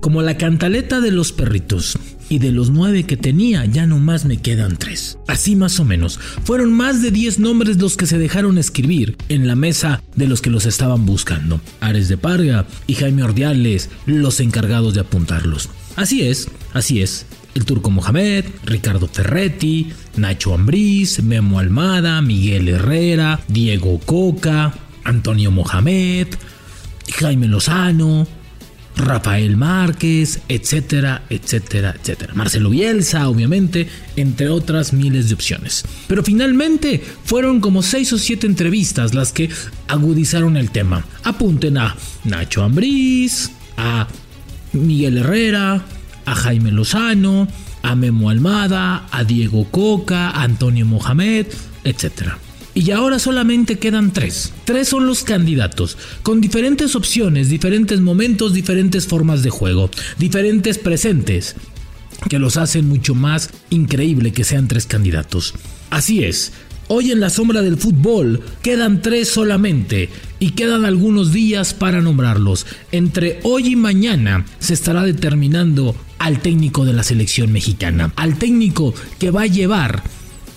como 0.00 0.22
la 0.22 0.36
cantaleta 0.36 1.00
de 1.00 1.10
los 1.10 1.32
perritos. 1.32 1.98
Y 2.30 2.40
de 2.40 2.52
los 2.52 2.68
nueve 2.68 3.04
que 3.04 3.16
tenía, 3.16 3.64
ya 3.64 3.86
nomás 3.86 4.26
me 4.26 4.36
quedan 4.36 4.76
tres. 4.76 5.18
Así 5.26 5.56
más 5.56 5.80
o 5.80 5.84
menos. 5.84 6.18
Fueron 6.44 6.72
más 6.72 7.00
de 7.00 7.10
diez 7.10 7.38
nombres 7.38 7.78
los 7.78 7.96
que 7.96 8.06
se 8.06 8.18
dejaron 8.18 8.58
escribir 8.58 9.16
en 9.30 9.46
la 9.46 9.54
mesa 9.54 10.02
de 10.14 10.26
los 10.26 10.42
que 10.42 10.50
los 10.50 10.66
estaban 10.66 11.06
buscando. 11.06 11.60
Ares 11.80 12.08
de 12.08 12.18
Parga 12.18 12.66
y 12.86 12.94
Jaime 12.94 13.22
Ordiales, 13.22 13.88
los 14.04 14.40
encargados 14.40 14.92
de 14.92 15.00
apuntarlos. 15.00 15.70
Así 15.96 16.22
es, 16.22 16.48
así 16.74 17.00
es. 17.00 17.24
El 17.54 17.64
Turco 17.64 17.90
Mohamed, 17.90 18.44
Ricardo 18.64 19.08
Ferretti, 19.08 19.90
Nacho 20.16 20.54
Ambriz, 20.54 21.22
Memo 21.22 21.58
Almada, 21.58 22.20
Miguel 22.20 22.68
Herrera, 22.68 23.40
Diego 23.48 23.98
Coca, 24.00 24.74
Antonio 25.02 25.50
Mohamed, 25.50 26.28
Jaime 27.18 27.48
Lozano, 27.48 28.28
Rafael 28.98 29.56
Márquez, 29.56 30.40
etcétera, 30.48 31.22
etcétera, 31.30 31.94
etcétera. 31.98 32.34
Marcelo 32.34 32.70
Bielsa, 32.70 33.28
obviamente, 33.28 33.88
entre 34.16 34.48
otras 34.48 34.92
miles 34.92 35.28
de 35.28 35.34
opciones. 35.34 35.84
Pero 36.06 36.22
finalmente 36.22 37.02
fueron 37.24 37.60
como 37.60 37.82
seis 37.82 38.12
o 38.12 38.18
siete 38.18 38.46
entrevistas 38.46 39.14
las 39.14 39.32
que 39.32 39.48
agudizaron 39.86 40.56
el 40.56 40.70
tema. 40.70 41.04
Apunten 41.24 41.78
a 41.78 41.96
Nacho 42.24 42.62
Ambriz, 42.62 43.50
a 43.76 44.08
Miguel 44.72 45.18
Herrera, 45.18 45.84
a 46.26 46.34
Jaime 46.34 46.72
Lozano, 46.72 47.48
a 47.82 47.94
Memo 47.94 48.30
Almada, 48.30 49.06
a 49.10 49.24
Diego 49.24 49.64
Coca, 49.70 50.30
a 50.30 50.42
Antonio 50.42 50.84
Mohamed, 50.84 51.46
etcétera. 51.84 52.38
Y 52.74 52.90
ahora 52.90 53.18
solamente 53.18 53.78
quedan 53.78 54.12
tres. 54.12 54.52
Tres 54.64 54.88
son 54.88 55.06
los 55.06 55.24
candidatos, 55.24 55.96
con 56.22 56.40
diferentes 56.40 56.94
opciones, 56.94 57.48
diferentes 57.48 58.00
momentos, 58.00 58.52
diferentes 58.52 59.06
formas 59.06 59.42
de 59.42 59.50
juego, 59.50 59.90
diferentes 60.18 60.78
presentes, 60.78 61.56
que 62.28 62.38
los 62.38 62.56
hacen 62.56 62.88
mucho 62.88 63.14
más 63.14 63.50
increíble 63.70 64.32
que 64.32 64.44
sean 64.44 64.68
tres 64.68 64.86
candidatos. 64.86 65.54
Así 65.90 66.22
es, 66.24 66.52
Hoy 66.90 67.12
en 67.12 67.20
la 67.20 67.28
sombra 67.28 67.60
del 67.60 67.76
fútbol 67.76 68.40
quedan 68.62 69.02
tres 69.02 69.28
solamente 69.28 70.08
y 70.38 70.52
quedan 70.52 70.86
algunos 70.86 71.34
días 71.34 71.74
para 71.74 72.00
nombrarlos. 72.00 72.64
Entre 72.92 73.40
hoy 73.42 73.72
y 73.72 73.76
mañana 73.76 74.46
se 74.58 74.72
estará 74.72 75.02
determinando 75.02 75.94
al 76.18 76.40
técnico 76.40 76.86
de 76.86 76.94
la 76.94 77.02
selección 77.02 77.52
mexicana, 77.52 78.14
al 78.16 78.38
técnico 78.38 78.94
que 79.18 79.30
va 79.30 79.42
a 79.42 79.46
llevar 79.46 80.02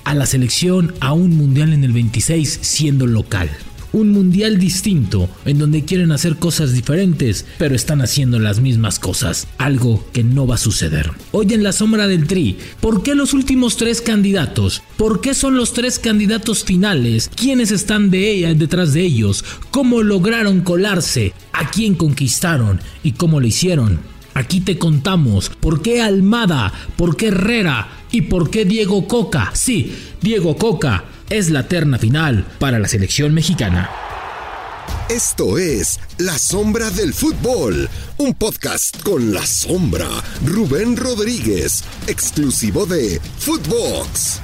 a 0.03 0.13
la 0.15 0.25
selección 0.25 0.93
a 0.99 1.13
un 1.13 1.35
mundial 1.37 1.73
en 1.73 1.83
el 1.83 1.93
26 1.93 2.59
siendo 2.61 3.07
local. 3.07 3.49
Un 3.93 4.11
mundial 4.11 4.57
distinto 4.57 5.29
en 5.43 5.57
donde 5.57 5.83
quieren 5.83 6.13
hacer 6.13 6.37
cosas 6.37 6.71
diferentes, 6.71 7.45
pero 7.57 7.75
están 7.75 8.01
haciendo 8.01 8.39
las 8.39 8.61
mismas 8.61 8.99
cosas, 8.99 9.47
algo 9.57 10.05
que 10.13 10.23
no 10.23 10.47
va 10.47 10.55
a 10.55 10.57
suceder. 10.57 11.11
Hoy 11.31 11.53
en 11.53 11.63
la 11.63 11.73
sombra 11.73 12.07
del 12.07 12.25
Tri, 12.25 12.57
¿por 12.79 13.03
qué 13.03 13.15
los 13.15 13.33
últimos 13.33 13.75
tres 13.75 13.99
candidatos? 13.99 14.81
¿Por 14.95 15.19
qué 15.19 15.33
son 15.33 15.57
los 15.57 15.73
tres 15.73 15.99
candidatos 15.99 16.63
finales? 16.63 17.29
¿Quiénes 17.35 17.71
están 17.71 18.09
de 18.11 18.31
ella 18.31 18.53
detrás 18.53 18.93
de 18.93 19.01
ellos? 19.01 19.43
¿Cómo 19.71 20.03
lograron 20.03 20.61
colarse? 20.61 21.33
¿A 21.51 21.69
quién 21.69 21.95
conquistaron? 21.95 22.79
¿Y 23.03 23.11
cómo 23.11 23.41
lo 23.41 23.47
hicieron? 23.47 24.10
Aquí 24.33 24.61
te 24.61 24.77
contamos 24.77 25.49
por 25.49 25.81
qué 25.81 26.01
Almada, 26.01 26.71
por 26.95 27.17
qué 27.17 27.27
Herrera 27.27 27.89
y 28.11 28.23
por 28.23 28.49
qué 28.49 28.65
Diego 28.65 29.07
Coca. 29.07 29.51
Sí, 29.53 29.95
Diego 30.21 30.57
Coca 30.57 31.03
es 31.29 31.49
la 31.49 31.67
terna 31.67 31.97
final 31.97 32.45
para 32.59 32.79
la 32.79 32.87
selección 32.87 33.33
mexicana. 33.33 33.89
Esto 35.09 35.57
es 35.57 35.99
La 36.19 36.39
Sombra 36.39 36.89
del 36.89 37.13
Fútbol, 37.13 37.89
un 38.17 38.33
podcast 38.33 39.01
con 39.01 39.33
La 39.33 39.45
Sombra, 39.45 40.07
Rubén 40.45 40.95
Rodríguez, 40.95 41.83
exclusivo 42.07 42.85
de 42.85 43.19
Footbox. 43.39 44.39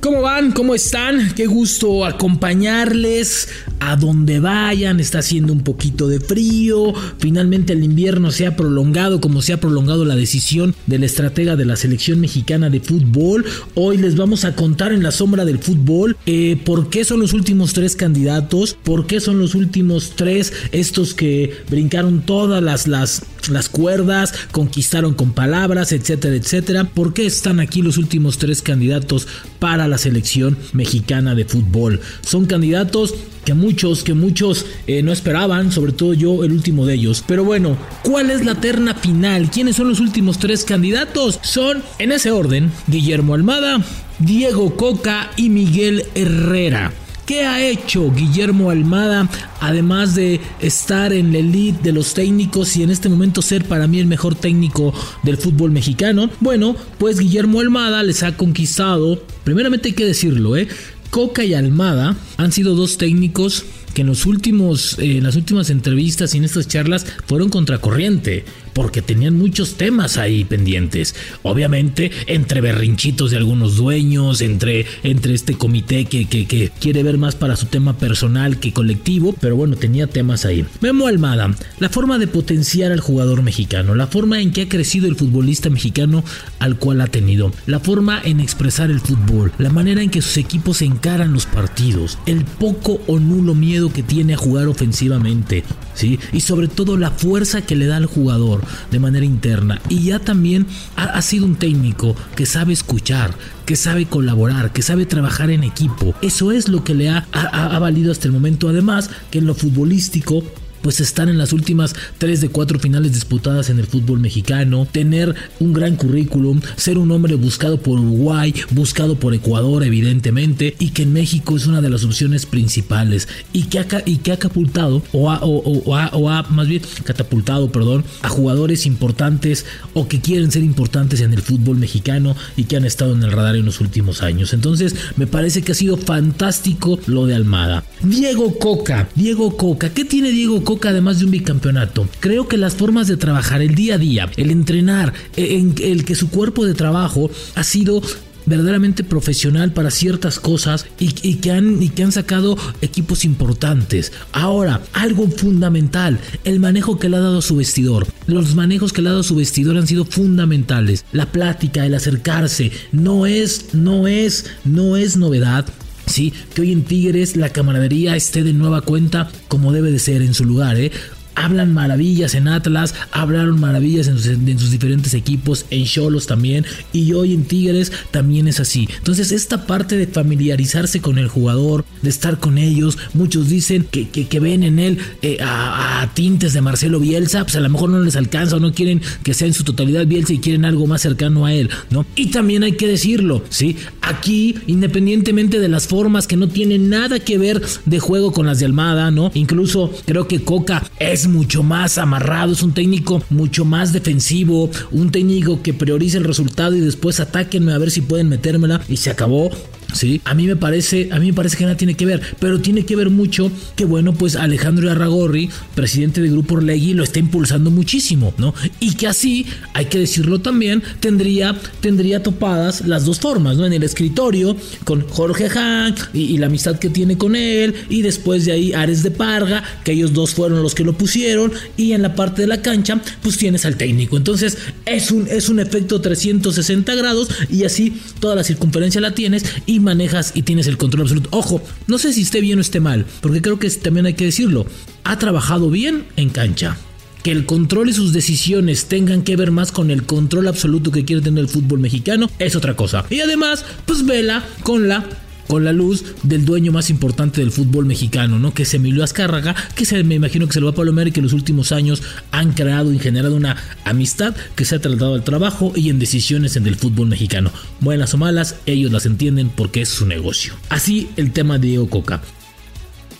¿Cómo 0.00 0.22
van? 0.22 0.52
¿Cómo 0.52 0.74
están? 0.74 1.34
Qué 1.34 1.46
gusto 1.46 2.06
acompañarles 2.06 3.48
a 3.80 3.96
donde 3.96 4.40
vayan. 4.40 5.00
Está 5.00 5.18
haciendo 5.18 5.52
un 5.52 5.62
poquito 5.62 6.08
de 6.08 6.20
frío. 6.20 6.92
Finalmente 7.18 7.72
el 7.72 7.82
invierno 7.82 8.30
se 8.30 8.46
ha 8.46 8.56
prolongado 8.56 9.20
como 9.20 9.42
se 9.42 9.52
ha 9.52 9.60
prolongado 9.60 10.04
la 10.04 10.16
decisión 10.16 10.74
del 10.86 11.04
estratega 11.04 11.56
de 11.56 11.64
la 11.64 11.76
selección 11.76 12.20
mexicana 12.20 12.70
de 12.70 12.80
fútbol. 12.80 13.44
Hoy 13.74 13.98
les 13.98 14.16
vamos 14.16 14.44
a 14.44 14.54
contar 14.54 14.92
en 14.92 15.02
la 15.02 15.10
sombra 15.10 15.44
del 15.44 15.58
fútbol 15.58 16.16
eh, 16.26 16.60
por 16.64 16.90
qué 16.90 17.04
son 17.04 17.20
los 17.20 17.32
últimos 17.32 17.72
tres 17.72 17.96
candidatos, 17.96 18.76
por 18.82 19.06
qué 19.06 19.20
son 19.20 19.38
los 19.38 19.54
últimos 19.54 20.12
tres 20.16 20.52
estos 20.72 21.14
que 21.14 21.56
brincaron 21.68 22.22
todas 22.22 22.62
las, 22.62 22.86
las, 22.86 23.22
las 23.50 23.68
cuerdas, 23.68 24.34
conquistaron 24.52 25.14
con 25.14 25.32
palabras, 25.32 25.92
etcétera, 25.92 26.36
etcétera. 26.36 26.84
¿Por 26.84 27.14
qué 27.14 27.26
están 27.26 27.60
aquí 27.60 27.82
los 27.82 27.98
últimos 27.98 28.38
tres 28.38 28.62
candidatos 28.62 29.26
para 29.60 29.86
la 29.86 29.98
selección 29.98 30.56
mexicana 30.72 31.36
de 31.36 31.44
fútbol. 31.44 32.00
Son 32.22 32.46
candidatos 32.46 33.14
que 33.44 33.54
muchos, 33.70 34.02
que 34.02 34.14
muchos 34.14 34.66
eh, 34.88 35.00
no 35.00 35.12
esperaban, 35.12 35.70
sobre 35.70 35.92
todo 35.92 36.12
yo, 36.12 36.42
el 36.42 36.50
último 36.50 36.86
de 36.86 36.94
ellos. 36.94 37.22
Pero 37.24 37.44
bueno, 37.44 37.76
¿cuál 38.02 38.30
es 38.30 38.44
la 38.44 38.56
terna 38.56 38.94
final? 38.96 39.48
¿Quiénes 39.48 39.76
son 39.76 39.88
los 39.88 40.00
últimos 40.00 40.38
tres 40.38 40.64
candidatos? 40.64 41.38
Son, 41.42 41.84
en 42.00 42.10
ese 42.10 42.32
orden, 42.32 42.72
Guillermo 42.88 43.34
Almada, 43.34 43.80
Diego 44.18 44.74
Coca 44.74 45.30
y 45.36 45.50
Miguel 45.50 46.04
Herrera. 46.16 46.92
¿Qué 47.26 47.44
ha 47.44 47.64
hecho 47.64 48.12
Guillermo 48.12 48.70
Almada 48.70 49.28
además 49.60 50.16
de 50.16 50.40
estar 50.58 51.12
en 51.12 51.32
la 51.32 51.38
elite 51.38 51.78
de 51.80 51.92
los 51.92 52.12
técnicos 52.12 52.76
y 52.76 52.82
en 52.82 52.90
este 52.90 53.08
momento 53.08 53.40
ser 53.40 53.66
para 53.66 53.86
mí 53.86 54.00
el 54.00 54.06
mejor 54.06 54.34
técnico 54.34 54.92
del 55.22 55.36
fútbol 55.36 55.70
mexicano? 55.70 56.28
Bueno, 56.40 56.74
pues 56.98 57.20
Guillermo 57.20 57.60
Almada 57.60 58.02
les 58.02 58.24
ha 58.24 58.36
conquistado, 58.36 59.22
primeramente 59.44 59.90
hay 59.90 59.94
que 59.94 60.06
decirlo, 60.06 60.56
¿eh? 60.56 60.66
Coca 61.10 61.44
y 61.44 61.54
Almada 61.54 62.16
han 62.36 62.52
sido 62.52 62.74
dos 62.74 62.96
técnicos 62.96 63.64
que 63.94 64.02
en 64.02 64.06
los 64.06 64.26
últimos 64.26 64.98
eh, 64.98 65.18
en 65.18 65.24
las 65.24 65.36
últimas 65.36 65.70
entrevistas 65.70 66.34
y 66.34 66.38
en 66.38 66.44
estas 66.44 66.68
charlas 66.68 67.04
fueron 67.26 67.48
contracorriente 67.48 68.44
porque 68.80 69.02
tenían 69.02 69.36
muchos 69.36 69.74
temas 69.74 70.16
ahí 70.16 70.42
pendientes. 70.42 71.14
Obviamente, 71.42 72.10
entre 72.26 72.62
berrinchitos 72.62 73.30
de 73.30 73.36
algunos 73.36 73.76
dueños, 73.76 74.40
entre, 74.40 74.86
entre 75.02 75.34
este 75.34 75.52
comité 75.52 76.06
que, 76.06 76.26
que, 76.26 76.70
quiere 76.80 77.02
ver 77.02 77.18
más 77.18 77.34
para 77.34 77.56
su 77.56 77.66
tema 77.66 77.98
personal 77.98 78.58
que 78.58 78.72
colectivo, 78.72 79.34
pero 79.38 79.54
bueno, 79.54 79.76
tenía 79.76 80.06
temas 80.06 80.46
ahí. 80.46 80.64
Memo 80.80 81.08
Almada, 81.08 81.54
la 81.78 81.90
forma 81.90 82.16
de 82.16 82.26
potenciar 82.26 82.90
al 82.90 83.00
jugador 83.00 83.42
mexicano, 83.42 83.94
la 83.94 84.06
forma 84.06 84.40
en 84.40 84.50
que 84.50 84.62
ha 84.62 84.68
crecido 84.70 85.08
el 85.08 85.16
futbolista 85.16 85.68
mexicano 85.68 86.24
al 86.58 86.78
cual 86.78 87.02
ha 87.02 87.06
tenido, 87.06 87.52
la 87.66 87.80
forma 87.80 88.22
en 88.24 88.40
expresar 88.40 88.90
el 88.90 89.00
fútbol, 89.00 89.52
la 89.58 89.68
manera 89.68 90.02
en 90.02 90.08
que 90.08 90.22
sus 90.22 90.38
equipos 90.38 90.80
encaran 90.80 91.34
los 91.34 91.44
partidos, 91.44 92.16
el 92.24 92.46
poco 92.46 92.98
o 93.06 93.18
nulo 93.18 93.54
miedo 93.54 93.92
que 93.92 94.02
tiene 94.02 94.32
a 94.32 94.38
jugar 94.38 94.68
ofensivamente, 94.68 95.64
¿sí? 95.92 96.18
Y 96.32 96.40
sobre 96.40 96.68
todo 96.68 96.96
la 96.96 97.10
fuerza 97.10 97.60
que 97.60 97.76
le 97.76 97.84
da 97.84 97.98
al 97.98 98.06
jugador 98.06 98.69
de 98.90 98.98
manera 98.98 99.24
interna 99.24 99.80
y 99.88 100.04
ya 100.04 100.18
también 100.18 100.66
ha, 100.96 101.20
sido 101.22 101.44
un 101.44 101.56
técnico 101.56 102.16
que 102.34 102.46
sabe 102.46 102.72
escuchar, 102.72 103.34
que 103.66 103.76
sabe 103.76 104.06
colaborar, 104.06 104.72
que 104.72 104.82
sabe 104.82 105.06
trabajar 105.06 105.50
en 105.50 105.64
equipo. 105.64 106.14
Eso 106.22 106.52
es 106.52 106.68
lo 106.68 106.84
que 106.84 106.94
le 106.94 107.10
ha, 107.10 107.26
ha, 107.32 107.78
valido 107.78 108.12
hasta 108.12 108.26
el 108.26 108.32
momento. 108.32 108.68
Además, 108.68 109.10
que 109.30 109.38
en 109.38 109.46
lo 109.46 109.54
futbolístico 109.54 110.42
pues 110.82 111.00
están 111.00 111.28
en 111.28 111.38
las 111.38 111.52
últimas 111.52 111.94
3 112.18 112.40
de 112.40 112.48
4 112.50 112.78
finales 112.78 113.14
disputadas 113.14 113.70
en 113.70 113.78
el 113.78 113.86
fútbol 113.86 114.20
mexicano, 114.20 114.86
tener 114.90 115.34
un 115.58 115.72
gran 115.72 115.96
currículum, 115.96 116.60
ser 116.76 116.98
un 116.98 117.10
hombre 117.10 117.34
buscado 117.34 117.80
por 117.80 117.98
Uruguay, 117.98 118.54
buscado 118.70 119.18
por 119.18 119.34
Ecuador 119.34 119.84
evidentemente, 119.84 120.76
y 120.78 120.90
que 120.90 121.02
en 121.02 121.12
México 121.12 121.56
es 121.56 121.66
una 121.66 121.80
de 121.80 121.90
las 121.90 122.04
opciones 122.04 122.46
principales 122.46 123.28
y 123.52 123.64
que 123.64 123.78
ha, 123.78 123.86
y 124.04 124.18
que 124.18 124.32
ha 124.32 124.38
catapultado 124.38 125.02
o 125.12 125.30
ha, 125.30 125.40
o, 125.42 126.28
ha, 126.28 126.42
más 126.50 126.66
bien 126.66 126.82
catapultado, 127.04 127.70
perdón, 127.70 128.04
a 128.22 128.28
jugadores 128.28 128.86
importantes 128.86 129.64
o 129.94 130.08
que 130.08 130.20
quieren 130.20 130.50
ser 130.50 130.62
importantes 130.62 131.20
en 131.20 131.32
el 131.32 131.42
fútbol 131.42 131.76
mexicano 131.76 132.36
y 132.56 132.64
que 132.64 132.76
han 132.76 132.84
estado 132.84 133.14
en 133.14 133.22
el 133.22 133.32
radar 133.32 133.56
en 133.56 133.64
los 133.64 133.80
últimos 133.80 134.22
años. 134.22 134.52
Entonces 134.52 134.94
me 135.16 135.26
parece 135.26 135.62
que 135.62 135.72
ha 135.72 135.74
sido 135.74 135.96
fantástico 135.96 136.98
lo 137.06 137.26
de 137.26 137.34
Almada. 137.34 137.84
Diego 138.02 138.58
Coca, 138.58 139.08
Diego 139.14 139.56
Coca, 139.58 139.90
¿qué 139.92 140.06
tiene 140.06 140.30
Diego 140.30 140.64
Coca? 140.64 140.88
además 140.88 141.18
de 141.18 141.26
un 141.26 141.32
bicampeonato. 141.32 142.08
Creo 142.20 142.48
que 142.48 142.56
las 142.56 142.74
formas 142.74 143.08
de 143.08 143.18
trabajar, 143.18 143.60
el 143.60 143.74
día 143.74 143.96
a 143.96 143.98
día, 143.98 144.30
el 144.36 144.50
entrenar, 144.50 145.12
e, 145.36 145.58
en 145.58 145.74
el 145.82 146.06
que 146.06 146.14
su 146.14 146.30
cuerpo 146.30 146.64
de 146.64 146.72
trabajo 146.72 147.30
ha 147.54 147.62
sido 147.62 148.00
verdaderamente 148.46 149.04
profesional 149.04 149.72
para 149.72 149.90
ciertas 149.90 150.40
cosas 150.40 150.86
y, 150.98 151.34
que 151.36 151.52
han, 151.52 151.82
y 151.82 151.90
que 151.90 152.02
han 152.02 152.10
sacado 152.10 152.56
equipos 152.80 153.24
importantes. 153.24 154.12
Ahora, 154.32 154.80
algo 154.94 155.28
fundamental, 155.28 156.18
el 156.44 156.58
manejo 156.58 156.98
que 156.98 157.08
le 157.08 157.18
ha 157.18 157.20
dado 157.20 157.42
su 157.42 157.56
vestidor. 157.56 158.06
Los 158.26 158.54
manejos 158.54 158.92
que 158.92 159.02
le 159.02 159.10
ha 159.10 159.12
dado 159.12 159.22
su 159.22 159.36
vestidor 159.36 159.76
han 159.76 159.86
sido 159.86 160.06
fundamentales. 160.06 161.04
La 161.12 161.30
plática, 161.30 161.84
el 161.84 161.94
acercarse, 161.94 162.72
no 162.92 163.26
es, 163.26 163.74
no 163.74 164.08
es, 164.08 164.46
no 164.64 164.96
es 164.96 165.16
novedad 165.16 165.66
Sí, 166.10 166.32
que 166.54 166.62
hoy 166.62 166.72
en 166.72 166.82
Tigres 166.82 167.36
la 167.36 167.50
camaradería 167.50 168.16
esté 168.16 168.42
de 168.42 168.52
nueva 168.52 168.80
cuenta 168.82 169.30
como 169.48 169.72
debe 169.72 169.90
de 169.90 169.98
ser 169.98 170.22
en 170.22 170.34
su 170.34 170.44
lugar, 170.44 170.76
¿eh? 170.76 170.90
hablan 171.34 171.72
maravillas 171.72 172.34
en 172.34 172.48
Atlas, 172.48 172.94
hablaron 173.12 173.60
maravillas 173.60 174.08
en 174.08 174.18
sus, 174.58 174.70
diferentes 174.70 175.14
equipos, 175.14 175.66
en 175.70 175.84
Cholos 175.84 176.26
también, 176.26 176.64
y 176.92 177.12
hoy 177.12 177.34
en 177.34 177.44
Tigres 177.44 177.92
también 178.10 178.48
es 178.48 178.60
así. 178.60 178.88
Entonces, 178.98 179.32
esta 179.32 179.66
parte 179.66 179.96
de 179.96 180.06
familiarizarse 180.06 181.00
con 181.00 181.18
el 181.18 181.28
jugador, 181.28 181.84
de 182.02 182.10
estar 182.10 182.38
con 182.38 182.58
ellos, 182.58 182.98
muchos 183.14 183.48
dicen 183.48 183.86
que, 183.90 184.08
que, 184.08 184.40
ven 184.40 184.62
en 184.62 184.78
él 184.78 184.98
eh, 185.22 185.38
a, 185.42 186.10
tintes 186.14 186.52
de 186.52 186.60
Marcelo 186.60 187.00
Bielsa, 187.00 187.44
pues 187.44 187.56
a 187.56 187.60
lo 187.60 187.68
mejor 187.68 187.90
no 187.90 188.00
les 188.00 188.16
alcanza 188.16 188.56
o 188.56 188.60
no 188.60 188.72
quieren 188.72 189.00
que 189.22 189.34
sea 189.34 189.46
en 189.46 189.54
su 189.54 189.64
totalidad 189.64 190.06
Bielsa 190.06 190.32
y 190.32 190.38
quieren 190.38 190.64
algo 190.64 190.86
más 190.86 191.02
cercano 191.02 191.46
a 191.46 191.52
él, 191.52 191.70
¿no? 191.90 192.06
Y 192.16 192.30
también 192.30 192.62
hay 192.64 192.72
que 192.72 192.86
decirlo, 192.86 193.44
¿sí? 193.50 193.76
Aquí, 194.10 194.56
independientemente 194.66 195.60
de 195.60 195.68
las 195.68 195.86
formas 195.86 196.26
que 196.26 196.36
no 196.36 196.48
tienen 196.48 196.88
nada 196.88 197.20
que 197.20 197.38
ver 197.38 197.62
de 197.86 198.00
juego 198.00 198.32
con 198.32 198.44
las 198.44 198.58
de 198.58 198.66
Almada, 198.66 199.12
¿no? 199.12 199.30
Incluso 199.34 199.92
creo 200.04 200.26
que 200.26 200.42
Coca 200.42 200.82
es 200.98 201.28
mucho 201.28 201.62
más 201.62 201.96
amarrado, 201.96 202.52
es 202.52 202.62
un 202.64 202.74
técnico 202.74 203.22
mucho 203.30 203.64
más 203.64 203.92
defensivo, 203.92 204.68
un 204.90 205.12
técnico 205.12 205.62
que 205.62 205.74
prioriza 205.74 206.18
el 206.18 206.24
resultado 206.24 206.74
y 206.74 206.80
después 206.80 207.20
atáquenme 207.20 207.72
a 207.72 207.78
ver 207.78 207.92
si 207.92 208.00
pueden 208.00 208.28
metérmela 208.28 208.80
y 208.88 208.96
se 208.96 209.10
acabó. 209.10 209.52
¿Sí? 209.92 210.20
A 210.24 210.34
mí 210.34 210.46
me 210.46 210.56
parece, 210.56 211.08
a 211.12 211.18
mí 211.18 211.26
me 211.26 211.32
parece 211.32 211.56
que 211.56 211.64
nada 211.64 211.76
tiene 211.76 211.94
que 211.94 212.06
ver, 212.06 212.20
pero 212.38 212.60
tiene 212.60 212.84
que 212.84 212.96
ver 212.96 213.10
mucho 213.10 213.50
que 213.76 213.84
bueno, 213.84 214.14
pues 214.14 214.36
Alejandro 214.36 214.90
Arragorri, 214.90 215.50
presidente 215.74 216.20
del 216.20 216.32
grupo 216.32 216.54
Orlegui, 216.56 216.94
lo 216.94 217.04
está 217.04 217.18
impulsando 217.18 217.70
muchísimo, 217.70 218.34
¿no? 218.38 218.54
Y 218.78 218.94
que 218.94 219.06
así, 219.06 219.46
hay 219.74 219.86
que 219.86 219.98
decirlo 219.98 220.40
también, 220.40 220.82
tendría, 221.00 221.56
tendría 221.80 222.22
topadas 222.22 222.86
las 222.86 223.04
dos 223.04 223.20
formas, 223.20 223.56
¿no? 223.56 223.66
En 223.66 223.72
el 223.72 223.82
escritorio 223.82 224.56
con 224.84 225.06
Jorge 225.08 225.46
Han 225.58 225.94
y, 226.12 226.38
la 226.38 226.46
amistad 226.46 226.78
que 226.78 226.88
tiene 226.88 227.18
con 227.18 227.36
él, 227.36 227.74
y 227.88 228.02
después 228.02 228.44
de 228.44 228.52
ahí 228.52 228.72
Ares 228.72 229.02
de 229.02 229.10
Parga, 229.10 229.62
que 229.84 229.92
ellos 229.92 230.12
dos 230.12 230.34
fueron 230.34 230.62
los 230.62 230.74
que 230.74 230.84
lo 230.84 230.94
pusieron, 230.94 231.52
y 231.76 231.92
en 231.92 232.02
la 232.02 232.14
parte 232.14 232.42
de 232.42 232.48
la 232.48 232.62
cancha, 232.62 233.00
pues 233.22 233.36
tienes 233.36 233.64
al 233.66 233.76
técnico. 233.76 234.16
Entonces, 234.16 234.58
es 234.86 235.10
un, 235.10 235.26
es 235.28 235.48
un 235.48 235.60
efecto 235.60 236.00
360 236.00 236.94
grados 236.94 237.28
y 237.48 237.64
así 237.64 238.00
toda 238.20 238.36
la 238.36 238.44
circunferencia 238.44 239.00
la 239.00 239.14
tienes 239.14 239.44
y 239.66 239.79
manejas 239.80 240.32
y 240.34 240.42
tienes 240.42 240.66
el 240.66 240.76
control 240.78 241.02
absoluto. 241.02 241.28
Ojo, 241.32 241.62
no 241.86 241.98
sé 241.98 242.12
si 242.12 242.22
esté 242.22 242.40
bien 242.40 242.58
o 242.58 242.60
esté 242.60 242.80
mal, 242.80 243.06
porque 243.20 243.42
creo 243.42 243.58
que 243.58 243.70
también 243.70 244.06
hay 244.06 244.14
que 244.14 244.24
decirlo. 244.24 244.66
Ha 245.04 245.18
trabajado 245.18 245.70
bien 245.70 246.06
en 246.16 246.30
cancha. 246.30 246.76
Que 247.22 247.32
el 247.32 247.44
control 247.44 247.90
y 247.90 247.92
sus 247.92 248.14
decisiones 248.14 248.86
tengan 248.86 249.22
que 249.22 249.36
ver 249.36 249.50
más 249.50 249.72
con 249.72 249.90
el 249.90 250.04
control 250.04 250.48
absoluto 250.48 250.90
que 250.90 251.04
quiere 251.04 251.20
tener 251.20 251.44
el 251.44 251.50
fútbol 251.50 251.78
mexicano 251.78 252.30
es 252.38 252.56
otra 252.56 252.76
cosa. 252.76 253.04
Y 253.10 253.20
además, 253.20 253.64
pues 253.84 254.06
vela 254.06 254.42
con 254.62 254.88
la 254.88 255.04
con 255.50 255.64
la 255.64 255.72
luz 255.72 256.04
del 256.22 256.44
dueño 256.44 256.70
más 256.70 256.90
importante 256.90 257.40
del 257.40 257.50
fútbol 257.50 257.84
mexicano, 257.84 258.38
¿no? 258.38 258.54
Que 258.54 258.62
es 258.62 258.72
Emilio 258.72 259.02
Azcárraga, 259.02 259.56
que 259.74 259.84
se, 259.84 260.04
me 260.04 260.14
imagino 260.14 260.46
que 260.46 260.52
se 260.52 260.60
lo 260.60 260.66
va 260.66 260.72
a 260.72 260.76
palomar 260.76 261.08
y 261.08 261.10
que 261.10 261.18
en 261.18 261.24
los 261.24 261.32
últimos 261.32 261.72
años 261.72 262.04
han 262.30 262.52
creado 262.52 262.92
y 262.92 263.00
generado 263.00 263.34
una 263.34 263.56
amistad 263.84 264.36
que 264.54 264.64
se 264.64 264.76
ha 264.76 264.80
tratado 264.80 265.14
al 265.14 265.24
trabajo 265.24 265.72
y 265.74 265.90
en 265.90 265.98
decisiones 265.98 266.54
en 266.54 266.68
el 266.68 266.76
fútbol 266.76 267.08
mexicano. 267.08 267.50
Buenas 267.80 268.14
o 268.14 268.18
malas, 268.18 268.54
ellos 268.66 268.92
las 268.92 269.06
entienden 269.06 269.50
porque 269.50 269.80
es 269.80 269.88
su 269.88 270.06
negocio. 270.06 270.54
Así 270.68 271.10
el 271.16 271.32
tema 271.32 271.58
de 271.58 271.66
Diego 271.66 271.90
Coca. 271.90 272.22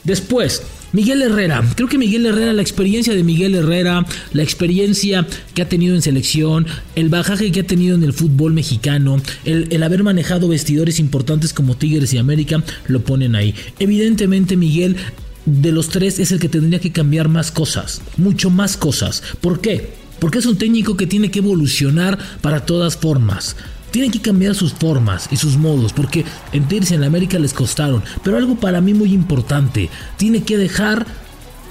Después, 0.05 0.63
Miguel 0.93 1.23
Herrera, 1.23 1.63
creo 1.77 1.89
que 1.89 1.99
Miguel 1.99 2.27
Herrera, 2.27 2.53
la 2.53 2.63
experiencia 2.63 3.15
de 3.15 3.23
Miguel 3.23 3.55
Herrera, 3.55 4.05
la 4.33 4.43
experiencia 4.43 5.25
que 5.55 5.63
ha 5.63 5.69
tenido 5.69 5.95
en 5.95 6.03
selección, 6.03 6.67
el 6.97 7.09
bajaje 7.09 7.53
que 7.53 7.61
ha 7.61 7.67
tenido 7.67 7.95
en 7.95 8.03
el 8.03 8.13
fútbol 8.13 8.53
mexicano, 8.53 9.23
el, 9.45 9.83
haber 9.85 10.03
manejado 10.03 10.49
vestidores 10.49 10.99
importantes 10.99 11.53
como 11.53 11.77
Tigres 11.77 12.13
y 12.13 12.19
América, 12.19 12.65
lo 12.89 13.03
ponen 13.03 13.37
ahí. 13.37 13.55
Evidentemente 13.79 14.57
Miguel 14.57 14.97
de 15.47 15.71
los 15.71 15.91
tres 15.91 16.19
es 16.19 16.33
el 16.33 16.41
que 16.41 16.49
tendría 16.49 16.81
que 16.81 16.91
cambiar 16.91 17.29
más 17.29 17.53
cosas, 17.53 18.03
mucho 18.17 18.51
más 18.51 18.77
cosas. 18.77 19.23
¿Por 19.41 19.61
qué? 19.61 19.93
Porque 20.19 20.39
es 20.39 20.47
un 20.47 20.59
técnico 20.59 20.97
que 20.97 21.07
tiene 21.07 21.31
que 21.31 21.39
evolucionar 21.39 22.19
para 22.41 22.67
todas 22.67 22.97
formas. 22.97 23.57
Tienen 23.91 24.11
que 24.11 24.21
cambiar 24.21 24.55
sus 24.55 24.73
formas 24.73 25.29
y 25.31 25.37
sus 25.37 25.57
modos, 25.57 25.93
porque 25.93 26.25
en 26.53 26.67
en 26.71 27.05
América 27.05 27.39
les 27.39 27.53
costaron. 27.53 28.03
Pero 28.23 28.37
algo 28.37 28.57
para 28.57 28.81
mí 28.81 28.95
muy 28.95 29.13
importante, 29.13 29.91
tiene 30.17 30.43
que 30.43 30.57
dejar 30.57 31.07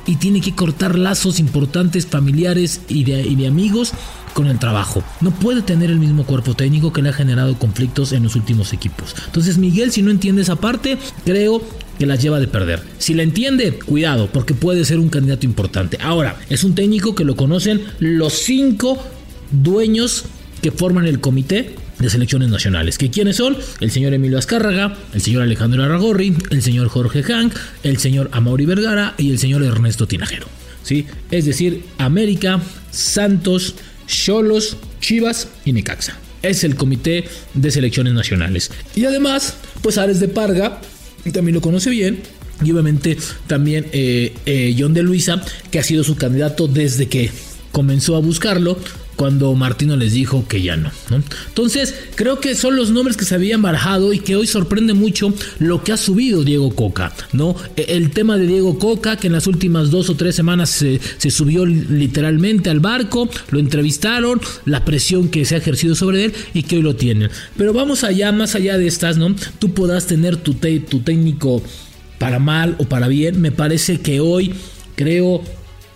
y 0.06 0.16
tiene 0.16 0.42
que 0.42 0.56
cortar 0.56 0.98
lazos 0.98 1.40
importantes 1.40 2.08
familiares 2.08 2.82
y 2.90 3.04
de, 3.04 3.22
y 3.22 3.36
de, 3.36 3.48
amigos 3.48 3.92
con 4.34 4.48
el 4.48 4.58
trabajo. 4.58 5.04
No 5.22 5.32
puede 5.32 5.62
tener 5.62 5.90
el 5.90 6.00
mismo 6.00 6.26
cuerpo 6.26 6.56
técnico 6.56 6.92
que 6.92 7.02
le 7.02 7.10
ha 7.10 7.14
generado 7.14 7.58
conflictos 7.58 8.12
en 8.12 8.24
los 8.24 8.36
últimos 8.36 8.74
equipos. 8.74 9.16
Entonces 9.28 9.58
Miguel, 9.58 9.92
si 9.92 10.02
no 10.02 10.12
entiende 10.12 10.42
esa 10.42 10.56
parte, 10.56 10.98
creo 11.26 11.62
que 12.00 12.06
las 12.06 12.22
lleva 12.22 12.40
de 12.40 12.48
perder. 12.48 12.82
Si 12.98 13.14
la 13.14 13.24
entiende, 13.24 13.74
cuidado, 13.74 14.30
porque 14.32 14.54
puede 14.54 14.84
ser 14.86 15.00
un 15.00 15.10
candidato 15.10 15.46
importante. 15.46 16.00
Ahora, 16.02 16.40
es 16.50 16.64
un 16.64 16.74
técnico 16.74 17.14
que 17.14 17.26
lo 17.26 17.36
conocen 17.36 17.84
los 18.00 18.34
cinco 18.34 18.98
dueños 19.52 20.26
que 20.62 20.72
forman 20.72 21.06
el 21.06 21.20
comité 21.20 21.76
de 22.00 22.10
selecciones 22.10 22.50
nacionales. 22.50 22.98
¿Que 22.98 23.10
quiénes 23.10 23.36
son? 23.36 23.58
El 23.80 23.92
señor 23.92 24.14
Emilio 24.14 24.38
Azcárraga, 24.38 24.98
el 25.14 25.22
señor 25.22 25.44
Alejandro 25.44 25.84
Aragorri, 25.84 26.36
el 26.50 26.62
señor 26.62 26.88
Jorge 26.88 27.24
Hank, 27.24 27.54
el 27.84 27.98
señor 27.98 28.30
Amaury 28.32 28.66
Vergara 28.66 29.16
y 29.18 29.32
el 29.32 29.40
señor 29.40 29.64
Ernesto 29.64 30.08
Tinajero. 30.08 30.48
¿Sí? 30.84 31.06
Es 31.30 31.46
decir, 31.46 31.84
América, 31.98 32.62
Santos, 32.90 33.76
Cholos, 34.08 34.78
Chivas 35.02 35.50
y 35.66 35.74
Necaxa. 35.74 36.18
Es 36.42 36.64
el 36.64 36.76
comité 36.76 37.26
de 37.54 37.70
selecciones 37.70 38.14
nacionales. 38.14 38.72
Y 38.96 39.06
además, 39.06 39.56
pues 39.82 39.98
Ares 39.98 40.20
de 40.20 40.30
Parga, 40.30 40.82
también 41.34 41.56
lo 41.56 41.62
conoce 41.62 41.90
bien, 41.90 42.22
y 42.64 42.72
obviamente 42.72 43.18
también 43.48 43.88
eh, 43.92 44.34
eh, 44.46 44.76
John 44.78 44.94
de 44.94 45.04
Luisa, 45.04 45.44
que 45.70 45.80
ha 45.80 45.84
sido 45.84 46.04
su 46.04 46.16
candidato 46.16 46.68
desde 46.68 47.08
que 47.08 47.30
comenzó 47.72 48.16
a 48.16 48.20
buscarlo 48.20 48.78
cuando 49.20 49.54
Martino 49.54 49.98
les 49.98 50.14
dijo 50.14 50.48
que 50.48 50.62
ya 50.62 50.78
no, 50.78 50.90
Entonces, 51.50 51.94
creo 52.16 52.40
que 52.40 52.56
son 52.56 52.78
los 52.78 52.90
nombres 52.92 53.18
que 53.18 53.26
se 53.26 53.36
habían 53.36 53.62
barajado 53.62 54.14
y 54.14 54.20
que 54.20 54.38
hoy 54.38 54.48
sorprende 54.48 54.94
mucho 54.94 55.34
lo 55.60 55.84
que 55.84 55.92
ha 55.92 55.98
subido 55.98 56.46
Diego 56.46 56.74
Coca, 56.74 57.12
¿no? 57.34 57.54
E, 57.76 57.98
el 57.98 58.12
tema 58.12 58.38
de 58.38 58.48
Diego 58.48 58.80
Coca, 58.80 59.18
que 59.18 59.28
en 59.28 59.34
las 59.34 59.46
últimas 59.46 59.92
dos 59.92 60.10
o 60.10 60.16
tres 60.16 60.38
semanas 60.38 60.70
se, 60.70 61.02
subió 61.32 61.66
literalmente 61.66 62.70
al 62.70 62.80
barco, 62.80 63.30
lo 63.50 63.60
entrevistaron, 63.60 64.40
la 64.64 64.86
presión 64.86 65.28
que 65.28 65.44
se 65.44 65.56
ha 65.56 65.58
ejercido 65.58 65.96
sobre 65.96 66.24
él 66.24 66.34
y 66.54 66.64
que 66.64 66.78
hoy 66.78 66.82
lo 66.82 66.96
tienen. 66.96 67.30
Pero 67.58 67.74
vamos 67.74 68.06
allá, 68.06 68.32
más 68.32 68.56
allá 68.56 68.78
de 68.78 68.88
estas, 68.88 69.18
¿no? 69.18 69.36
Tú 69.60 69.74
puedas 69.74 70.08
tener 70.08 70.38
tu, 70.38 70.54
tu 70.54 71.00
técnico 71.02 71.62
para 72.20 72.40
mal 72.40 72.78
o 72.80 72.86
para 72.86 73.10
bien. 73.10 73.42
Me 73.42 73.52
parece 73.52 74.00
que 74.00 74.22
hoy 74.22 74.54
creo 74.96 75.44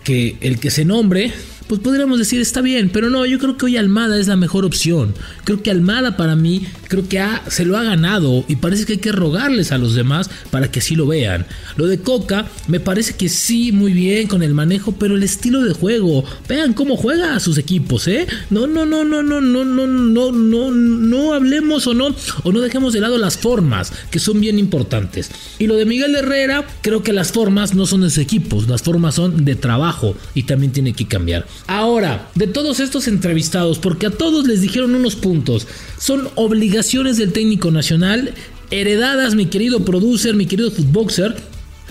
que 0.04 0.36
el 0.42 0.60
que 0.60 0.70
se 0.70 0.84
nombre 0.84 1.32
pues 1.74 1.82
podríamos 1.82 2.20
decir 2.20 2.40
está 2.40 2.60
bien, 2.60 2.88
pero 2.88 3.10
no, 3.10 3.26
yo 3.26 3.40
creo 3.40 3.56
que 3.56 3.64
hoy 3.64 3.76
Almada 3.76 4.16
es 4.16 4.28
la 4.28 4.36
mejor 4.36 4.64
opción. 4.64 5.12
Creo 5.42 5.60
que 5.60 5.72
Almada 5.72 6.16
para 6.16 6.36
mí, 6.36 6.64
creo 6.86 7.08
que 7.08 7.20
se 7.48 7.64
lo 7.64 7.76
ha 7.76 7.82
ganado 7.82 8.44
y 8.46 8.54
parece 8.54 8.84
que 8.84 8.92
hay 8.92 8.98
que 9.00 9.10
rogarles 9.10 9.72
a 9.72 9.78
los 9.78 9.96
demás 9.96 10.30
para 10.52 10.70
que 10.70 10.78
así 10.78 10.94
lo 10.94 11.08
vean. 11.08 11.46
Lo 11.74 11.88
de 11.88 11.98
Coca 11.98 12.46
me 12.68 12.78
parece 12.78 13.16
que 13.16 13.28
sí, 13.28 13.72
muy 13.72 13.92
bien 13.92 14.28
con 14.28 14.44
el 14.44 14.54
manejo, 14.54 14.92
pero 14.92 15.16
el 15.16 15.24
estilo 15.24 15.62
de 15.62 15.72
juego, 15.72 16.24
vean 16.48 16.74
cómo 16.74 16.96
juega 16.96 17.34
a 17.34 17.40
sus 17.40 17.58
equipos, 17.58 18.06
¿eh? 18.06 18.28
No, 18.50 18.68
no, 18.68 18.86
no, 18.86 19.04
no, 19.04 19.20
no, 19.20 19.40
no, 19.40 19.64
no, 19.64 19.86
no, 19.86 20.30
no, 20.30 20.70
no 20.70 21.34
hablemos 21.34 21.88
o 21.88 21.94
no, 21.94 22.14
o 22.44 22.52
no 22.52 22.60
dejemos 22.60 22.92
de 22.92 23.00
lado 23.00 23.18
las 23.18 23.36
formas, 23.36 23.92
que 24.12 24.20
son 24.20 24.40
bien 24.40 24.60
importantes. 24.60 25.28
Y 25.58 25.66
lo 25.66 25.74
de 25.74 25.86
Miguel 25.86 26.14
Herrera, 26.14 26.64
creo 26.82 27.02
que 27.02 27.12
las 27.12 27.32
formas 27.32 27.74
no 27.74 27.84
son 27.84 28.02
de 28.02 28.10
sus 28.10 28.18
equipos, 28.18 28.68
las 28.68 28.82
formas 28.82 29.16
son 29.16 29.44
de 29.44 29.56
trabajo 29.56 30.14
y 30.34 30.44
también 30.44 30.70
tiene 30.70 30.92
que 30.92 31.08
cambiar. 31.08 31.46
Ahora, 31.66 32.28
de 32.34 32.46
todos 32.46 32.78
estos 32.80 33.08
entrevistados, 33.08 33.78
porque 33.78 34.06
a 34.06 34.10
todos 34.10 34.46
les 34.46 34.60
dijeron 34.60 34.94
unos 34.94 35.16
puntos, 35.16 35.66
son 35.98 36.28
obligaciones 36.34 37.16
del 37.16 37.32
técnico 37.32 37.70
nacional 37.70 38.34
heredadas, 38.70 39.34
mi 39.34 39.46
querido 39.46 39.84
producer, 39.84 40.34
mi 40.34 40.46
querido 40.46 40.70
footboxer, 40.70 41.36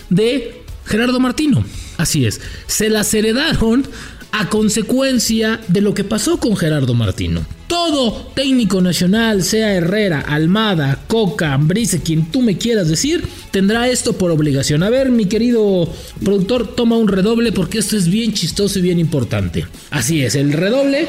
de 0.09 0.61
Gerardo 0.85 1.19
Martino. 1.19 1.65
Así 1.97 2.25
es, 2.25 2.41
se 2.67 2.89
las 2.89 3.13
heredaron 3.13 3.85
a 4.33 4.49
consecuencia 4.49 5.61
de 5.67 5.79
lo 5.79 5.93
que 5.93 6.03
pasó 6.03 6.39
con 6.39 6.57
Gerardo 6.57 6.95
Martino. 6.95 7.45
Todo 7.67 8.31
técnico 8.33 8.81
nacional, 8.81 9.43
sea 9.43 9.73
Herrera, 9.73 10.21
Almada, 10.21 10.99
Coca, 11.07 11.53
Ambrice, 11.53 12.01
quien 12.01 12.31
tú 12.31 12.41
me 12.41 12.57
quieras 12.57 12.89
decir, 12.89 13.23
tendrá 13.51 13.87
esto 13.87 14.13
por 14.13 14.31
obligación. 14.31 14.81
A 14.81 14.89
ver, 14.89 15.11
mi 15.11 15.27
querido 15.27 15.87
productor, 16.23 16.75
toma 16.75 16.97
un 16.97 17.07
redoble 17.07 17.51
porque 17.51 17.77
esto 17.77 17.95
es 17.95 18.07
bien 18.07 18.33
chistoso 18.33 18.79
y 18.79 18.81
bien 18.81 18.99
importante. 18.99 19.67
Así 19.91 20.23
es, 20.23 20.33
el 20.33 20.51
redoble, 20.51 21.07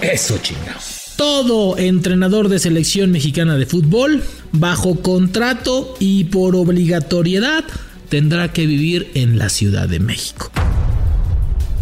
eso 0.00 0.38
chingados. 0.38 1.14
Todo 1.16 1.76
entrenador 1.76 2.48
de 2.48 2.60
selección 2.60 3.10
mexicana 3.10 3.56
de 3.56 3.66
fútbol, 3.66 4.22
bajo 4.52 5.02
contrato 5.02 5.96
y 5.98 6.24
por 6.24 6.54
obligatoriedad, 6.54 7.64
tendrá 8.08 8.52
que 8.52 8.66
vivir 8.66 9.10
en 9.14 9.36
la 9.36 9.48
Ciudad 9.48 9.88
de 9.88 9.98
México. 9.98 10.52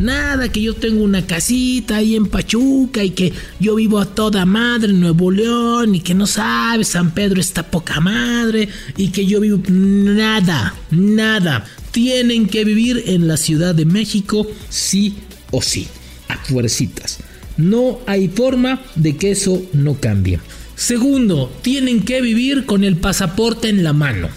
Nada, 0.01 0.51
que 0.51 0.63
yo 0.63 0.75
tengo 0.75 1.05
una 1.05 1.27
casita 1.27 1.97
ahí 1.97 2.17
en 2.17 2.25
Pachuca 2.25 3.05
y 3.05 3.11
que 3.11 3.35
yo 3.61 3.75
vivo 3.75 3.99
a 3.99 4.07
toda 4.07 4.47
madre 4.47 4.93
en 4.93 5.01
Nuevo 5.01 5.31
León 5.31 5.95
y 5.95 6.01
que 6.01 6.15
no 6.15 6.27
sabes, 6.27 6.89
San 6.89 7.11
Pedro 7.11 7.39
está 7.39 7.71
poca 7.71 8.01
madre 8.01 8.71
y 8.97 9.09
que 9.09 9.27
yo 9.27 9.41
vivo... 9.41 9.61
Nada, 9.69 10.75
nada. 10.91 11.67
tienen 11.91 12.47
que 12.47 12.65
vivir 12.65 13.05
en 13.09 13.29
la 13.29 13.37
Ciudad 13.37 13.75
de 13.75 13.85
México 13.85 14.47
sí 14.71 15.17
o 15.51 15.61
sí, 15.61 15.87
a 16.29 16.39
fuercitas. 16.39 17.19
No 17.59 17.99
hay 18.07 18.29
forma 18.29 18.81
de 18.95 19.19
que 19.19 19.33
eso 19.33 19.63
no 19.75 20.01
cambie. 20.01 20.41
Segundo, 20.77 21.53
tienen 21.61 22.05
que 22.05 22.23
vivir 22.23 22.65
con 22.65 22.85
el 22.85 22.97
pasaporte 22.97 23.69
en 23.69 23.85
la 23.85 23.93
mano. 23.93 24.31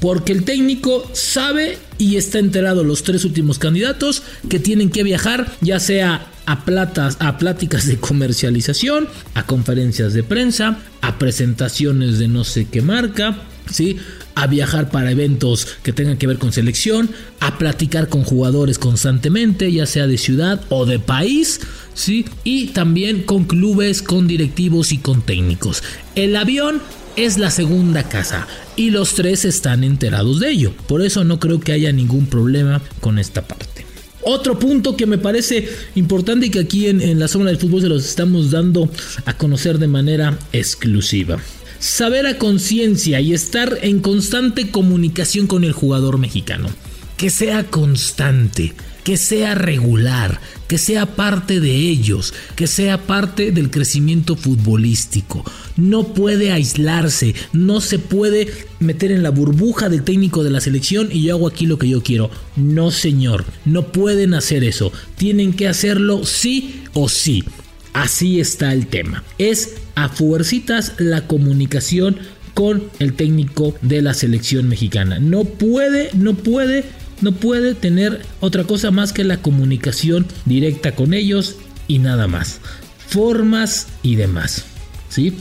Porque 0.00 0.32
el 0.32 0.44
técnico 0.44 1.08
sabe 1.12 1.78
y 1.98 2.16
está 2.16 2.38
enterado 2.38 2.84
los 2.84 3.02
tres 3.02 3.24
últimos 3.24 3.58
candidatos 3.58 4.22
que 4.48 4.58
tienen 4.58 4.90
que 4.90 5.02
viajar 5.02 5.52
ya 5.60 5.80
sea 5.80 6.26
a, 6.46 6.64
platas, 6.64 7.16
a 7.20 7.38
pláticas 7.38 7.86
de 7.86 7.96
comercialización, 7.96 9.08
a 9.34 9.46
conferencias 9.46 10.12
de 10.12 10.22
prensa, 10.22 10.78
a 11.00 11.18
presentaciones 11.18 12.18
de 12.18 12.28
no 12.28 12.44
sé 12.44 12.66
qué 12.66 12.82
marca, 12.82 13.42
¿sí? 13.70 13.96
a 14.34 14.46
viajar 14.46 14.90
para 14.90 15.12
eventos 15.12 15.66
que 15.82 15.92
tengan 15.92 16.16
que 16.16 16.26
ver 16.26 16.38
con 16.38 16.52
selección, 16.52 17.10
a 17.40 17.56
platicar 17.58 18.08
con 18.08 18.24
jugadores 18.24 18.78
constantemente, 18.78 19.70
ya 19.72 19.86
sea 19.86 20.06
de 20.06 20.18
ciudad 20.18 20.60
o 20.70 20.86
de 20.86 20.98
país, 20.98 21.60
¿sí? 21.94 22.24
Y 22.42 22.68
también 22.68 23.22
con 23.22 23.44
clubes, 23.44 24.02
con 24.02 24.26
directivos 24.26 24.92
y 24.92 24.98
con 24.98 25.22
técnicos. 25.22 25.82
El 26.16 26.34
avión 26.36 26.82
es 27.16 27.38
la 27.38 27.50
segunda 27.50 28.02
casa 28.04 28.46
y 28.76 28.90
los 28.90 29.14
tres 29.14 29.44
están 29.44 29.84
enterados 29.84 30.40
de 30.40 30.50
ello. 30.50 30.72
Por 30.86 31.02
eso 31.02 31.24
no 31.24 31.38
creo 31.38 31.60
que 31.60 31.72
haya 31.72 31.92
ningún 31.92 32.26
problema 32.26 32.82
con 33.00 33.18
esta 33.18 33.46
parte. 33.46 33.86
Otro 34.22 34.58
punto 34.58 34.96
que 34.96 35.06
me 35.06 35.18
parece 35.18 35.68
importante 35.94 36.46
y 36.46 36.50
que 36.50 36.60
aquí 36.60 36.88
en, 36.88 37.18
la 37.18 37.28
zona 37.28 37.46
del 37.46 37.58
fútbol 37.58 37.82
se 37.82 37.88
los 37.88 38.04
estamos 38.04 38.50
dando 38.50 38.88
a 39.26 39.36
conocer 39.36 39.78
de 39.78 39.88
manera 39.88 40.38
exclusiva 40.52 41.38
saber 41.78 42.26
a 42.26 42.38
conciencia 42.38 43.20
y 43.20 43.34
estar 43.34 43.78
en 43.82 44.00
constante 44.00 44.70
comunicación 44.70 45.46
con 45.46 45.64
el 45.64 45.72
jugador 45.72 46.16
mexicano. 46.16 46.70
Que 47.18 47.28
sea 47.28 47.64
constante, 47.64 48.72
que 49.04 49.18
sea 49.18 49.54
regular, 49.54 50.40
que 50.66 50.78
sea 50.78 51.06
parte 51.06 51.60
de 51.60 51.76
ellos, 51.76 52.34
que 52.56 52.66
sea 52.66 53.06
parte 53.06 53.52
del 53.52 53.70
crecimiento 53.70 54.34
futbolístico. 54.34 55.44
No 55.76 56.14
puede 56.14 56.50
aislarse, 56.50 57.34
no 57.52 57.80
se 57.80 57.98
puede 57.98 58.48
meter 58.80 59.12
en 59.12 59.22
la 59.22 59.30
burbuja 59.30 59.88
del 59.88 60.02
técnico 60.02 60.42
de 60.42 60.50
la 60.50 60.60
selección 60.60 61.10
y 61.12 61.22
yo 61.22 61.36
hago 61.36 61.46
aquí 61.46 61.66
lo 61.66 61.78
que 61.78 61.88
yo 61.88 62.02
quiero. 62.02 62.30
No, 62.56 62.90
señor, 62.90 63.44
no 63.64 63.92
pueden 63.92 64.34
hacer 64.34 64.64
eso. 64.64 64.90
Tienen 65.16 65.52
que 65.52 65.68
hacerlo 65.68 66.24
sí 66.24 66.82
o 66.94 67.08
sí. 67.08 67.44
Así 67.92 68.40
está 68.40 68.72
el 68.72 68.86
tema. 68.86 69.22
Es 69.38 69.76
a 69.94 70.08
fuercitas 70.08 70.94
la 70.98 71.26
comunicación 71.26 72.16
con 72.54 72.84
el 73.00 73.14
técnico 73.14 73.74
de 73.82 74.00
la 74.00 74.14
selección 74.14 74.68
mexicana. 74.68 75.18
No 75.18 75.44
puede, 75.44 76.10
no 76.14 76.34
puede, 76.34 76.84
no 77.24 77.32
puede 77.32 77.74
tener 77.74 78.20
otra 78.40 78.64
cosa 78.64 78.90
más 78.90 79.14
que 79.14 79.24
la 79.24 79.38
comunicación 79.38 80.26
directa 80.44 80.94
con 80.94 81.14
ellos 81.14 81.56
y 81.88 81.98
nada 81.98 82.28
más. 82.28 82.60
Formas 83.08 83.88
y 84.02 84.16
demás. 84.16 84.66
¿Sí? 85.08 85.32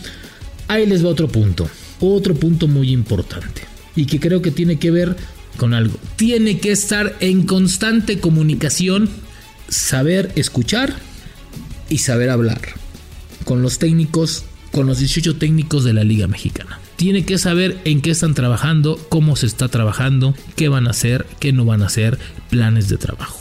Ahí 0.69 0.85
les 0.85 1.03
va 1.03 1.09
otro 1.09 1.27
punto. 1.27 1.69
Otro 1.99 2.35
punto 2.35 2.69
muy 2.69 2.91
importante. 2.91 3.63
Y 3.97 4.05
que 4.05 4.21
creo 4.21 4.41
que 4.41 4.51
tiene 4.51 4.79
que 4.79 4.91
ver 4.91 5.17
con 5.57 5.73
algo. 5.73 5.99
Tiene 6.15 6.59
que 6.59 6.71
estar 6.71 7.17
en 7.19 7.45
constante 7.45 8.19
comunicación, 8.19 9.09
saber 9.67 10.31
escuchar 10.35 10.95
y 11.89 11.97
saber 11.97 12.29
hablar 12.29 12.61
con 13.43 13.61
los 13.61 13.77
técnicos, 13.77 14.45
con 14.71 14.87
los 14.87 14.99
18 14.99 15.35
técnicos 15.35 15.83
de 15.83 15.91
la 15.91 16.05
Liga 16.05 16.27
Mexicana. 16.27 16.79
Tiene 16.95 17.25
que 17.25 17.37
saber 17.37 17.77
en 17.85 18.01
qué 18.01 18.11
están 18.11 18.33
trabajando, 18.33 18.99
cómo 19.09 19.35
se 19.35 19.45
está 19.45 19.67
trabajando, 19.67 20.35
qué 20.55 20.69
van 20.69 20.87
a 20.87 20.91
hacer, 20.91 21.25
qué 21.39 21.51
no 21.51 21.65
van 21.65 21.81
a 21.81 21.87
hacer, 21.87 22.17
planes 22.49 22.87
de 22.89 22.97
trabajo. 22.97 23.39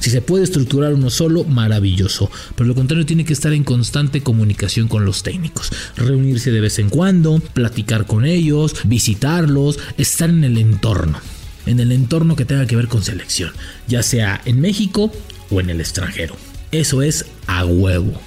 Si 0.00 0.10
se 0.10 0.22
puede 0.22 0.44
estructurar 0.44 0.94
uno 0.94 1.10
solo, 1.10 1.44
maravilloso. 1.44 2.30
Pero 2.54 2.68
lo 2.68 2.74
contrario 2.74 3.04
tiene 3.04 3.24
que 3.24 3.32
estar 3.32 3.52
en 3.52 3.64
constante 3.64 4.22
comunicación 4.22 4.88
con 4.88 5.04
los 5.04 5.22
técnicos. 5.22 5.72
Reunirse 5.96 6.52
de 6.52 6.60
vez 6.60 6.78
en 6.78 6.88
cuando, 6.88 7.40
platicar 7.52 8.06
con 8.06 8.24
ellos, 8.24 8.74
visitarlos, 8.84 9.78
estar 9.96 10.30
en 10.30 10.44
el 10.44 10.58
entorno. 10.58 11.18
En 11.66 11.80
el 11.80 11.92
entorno 11.92 12.36
que 12.36 12.44
tenga 12.44 12.66
que 12.66 12.76
ver 12.76 12.88
con 12.88 13.02
selección. 13.02 13.50
Ya 13.88 14.02
sea 14.02 14.40
en 14.44 14.60
México 14.60 15.12
o 15.50 15.60
en 15.60 15.70
el 15.70 15.80
extranjero. 15.80 16.36
Eso 16.70 17.02
es 17.02 17.26
a 17.46 17.64
huevo. 17.64 18.20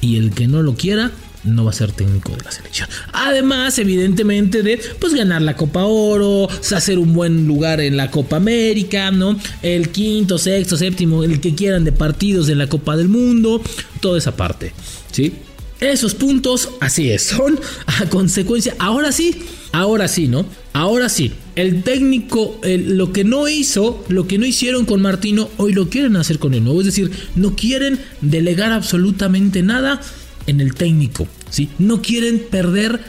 Y 0.00 0.16
el 0.16 0.30
que 0.30 0.48
no 0.48 0.62
lo 0.62 0.76
quiera, 0.76 1.10
no 1.44 1.64
va 1.64 1.70
a 1.70 1.74
ser 1.74 1.92
técnico 1.92 2.32
de 2.36 2.42
la 2.44 2.50
selección. 2.50 2.88
Además, 3.12 3.78
evidentemente, 3.78 4.62
de 4.62 4.80
pues 4.98 5.14
ganar 5.14 5.42
la 5.42 5.56
Copa 5.56 5.84
Oro, 5.84 6.48
hacer 6.48 6.98
un 6.98 7.12
buen 7.12 7.46
lugar 7.46 7.80
en 7.80 7.96
la 7.96 8.10
Copa 8.10 8.36
América, 8.36 9.10
¿no? 9.10 9.38
El 9.62 9.90
quinto, 9.90 10.38
sexto, 10.38 10.76
séptimo, 10.76 11.24
el 11.24 11.40
que 11.40 11.54
quieran 11.54 11.84
de 11.84 11.92
partidos 11.92 12.46
de 12.46 12.54
la 12.54 12.68
Copa 12.68 12.96
del 12.96 13.08
Mundo, 13.08 13.62
toda 14.00 14.18
esa 14.18 14.36
parte, 14.36 14.72
¿sí? 15.12 15.32
Esos 15.80 16.14
puntos, 16.14 16.70
así 16.80 17.10
es, 17.10 17.22
son 17.22 17.58
a 17.86 18.06
consecuencia. 18.06 18.74
Ahora 18.80 19.12
sí, 19.12 19.44
ahora 19.70 20.08
sí, 20.08 20.26
¿no? 20.26 20.44
Ahora 20.72 21.08
sí, 21.08 21.32
el 21.54 21.84
técnico, 21.84 22.60
lo 22.64 23.12
que 23.12 23.22
no 23.22 23.48
hizo, 23.48 24.04
lo 24.08 24.26
que 24.26 24.38
no 24.38 24.46
hicieron 24.46 24.86
con 24.86 25.02
Martino, 25.02 25.48
hoy 25.56 25.72
lo 25.72 25.88
quieren 25.88 26.16
hacer 26.16 26.40
con 26.40 26.54
el 26.54 26.64
nuevo. 26.64 26.80
Es 26.80 26.86
decir, 26.86 27.10
no 27.36 27.54
quieren 27.54 28.00
delegar 28.20 28.72
absolutamente 28.72 29.62
nada 29.62 30.00
en 30.48 30.60
el 30.60 30.74
técnico, 30.74 31.28
¿sí? 31.50 31.68
No 31.78 32.02
quieren 32.02 32.42
perder 32.50 33.00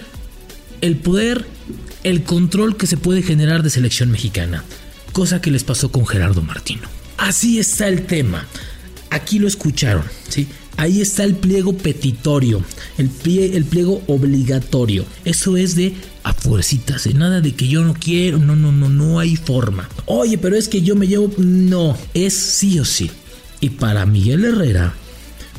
el 0.81 0.97
poder, 0.97 1.45
el 2.03 2.23
control 2.23 2.77
que 2.77 2.85
se 2.85 2.97
puede 2.97 3.23
generar 3.23 3.63
de 3.63 3.69
selección 3.69 4.11
mexicana. 4.11 4.63
Cosa 5.13 5.41
que 5.41 5.49
les 5.49 5.63
pasó 5.63 5.91
con 5.91 6.05
Gerardo 6.05 6.41
Martino. 6.41 6.87
Así 7.17 7.57
está 7.57 7.87
el 7.87 8.05
tema. 8.05 8.45
Aquí 9.09 9.39
lo 9.39 9.47
escucharon, 9.47 10.03
¿sí? 10.27 10.47
Ahí 10.77 11.01
está 11.01 11.23
el 11.23 11.35
pliego 11.35 11.75
petitorio, 11.75 12.63
el, 12.97 13.09
el 13.53 13.65
pliego 13.65 14.01
obligatorio. 14.07 15.05
Eso 15.25 15.57
es 15.57 15.75
de 15.75 15.93
a 16.23 16.33
fuercitas, 16.33 17.05
de 17.05 17.13
nada 17.13 17.41
de 17.41 17.53
que 17.53 17.67
yo 17.67 17.83
no 17.83 17.93
quiero, 17.93 18.37
no, 18.37 18.55
no, 18.55 18.71
no, 18.71 18.87
no 18.87 19.19
hay 19.19 19.35
forma. 19.35 19.89
Oye, 20.05 20.37
pero 20.37 20.55
es 20.55 20.69
que 20.69 20.81
yo 20.81 20.95
me 20.95 21.07
llevo, 21.07 21.31
no, 21.37 21.97
es 22.13 22.33
sí 22.33 22.79
o 22.79 22.85
sí. 22.85 23.11
Y 23.59 23.71
para 23.71 24.05
Miguel 24.05 24.45
Herrera, 24.45 24.93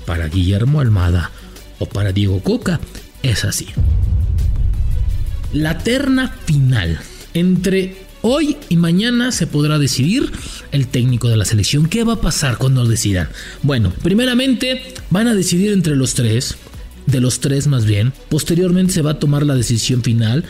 para 0.07 0.29
Guillermo 0.29 0.81
Almada 0.81 1.31
o 1.81 1.87
para 1.87 2.13
Diego 2.13 2.41
Coca, 2.41 2.79
es 3.25 3.45
así. 3.45 3.67
La 5.53 5.79
terna 5.79 6.29
final 6.47 7.01
entre 7.35 8.09
Hoy 8.23 8.59
y 8.69 8.77
mañana 8.77 9.33
se 9.33 9.47
podrá 9.47 9.79
decidir 9.79 10.31
el 10.73 10.89
técnico 10.89 11.29
de 11.29 11.39
la 11.39 11.47
selección. 11.47 11.89
¿Qué 11.89 12.05
va 12.05 12.15
a 12.15 12.21
pasar 12.21 12.59
cuando 12.59 12.85
decidan? 12.85 13.31
Bueno, 13.63 13.95
primeramente 14.03 14.93
van 15.09 15.27
a 15.27 15.35
decidir 15.35 15.73
entre 15.73 15.97
los 15.97 16.13
tres, 16.13 16.57
de 17.07 17.21
los 17.23 17.41
tres 17.41 17.67
más 17.67 17.87
bien. 17.87 18.13
Posteriormente 18.29 18.93
se 18.93 19.01
va 19.01 19.13
a 19.13 19.19
tomar 19.19 19.47
la 19.47 19.55
decisión 19.55 20.03
final 20.03 20.45